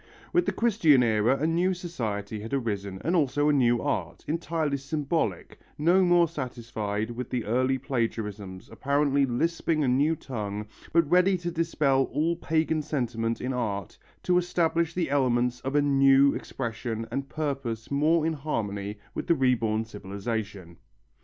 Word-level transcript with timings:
With 0.33 0.47
the 0.47 0.51
Christian 0.51 1.03
era 1.03 1.37
a 1.39 1.45
new 1.45 1.75
society 1.75 2.39
had 2.39 2.55
arisen 2.55 2.99
and 3.05 3.15
also 3.15 3.49
a 3.49 3.53
new 3.53 3.79
art, 3.83 4.25
entirely 4.27 4.77
symbolic, 4.77 5.59
no 5.77 6.03
more 6.03 6.27
satisfied 6.27 7.11
with 7.11 7.29
the 7.29 7.45
early 7.45 7.77
plagarisms, 7.77 8.67
apparently 8.71 9.27
lisping 9.27 9.83
a 9.83 9.87
new 9.87 10.15
tongue 10.15 10.65
but 10.91 11.07
ready 11.07 11.37
to 11.37 11.51
dispel 11.51 12.05
all 12.05 12.35
pagan 12.35 12.81
sentiment 12.81 13.41
in 13.41 13.53
art, 13.53 13.95
to 14.23 14.39
establish 14.39 14.95
the 14.95 15.11
elements 15.11 15.59
of 15.59 15.75
a 15.75 15.83
new 15.83 16.33
expression 16.33 17.07
and 17.11 17.29
purpose 17.29 17.91
more 17.91 18.25
in 18.25 18.33
harmony 18.33 18.97
with 19.13 19.27
the 19.27 19.35
reborn 19.35 19.85
civilization. 19.85 20.77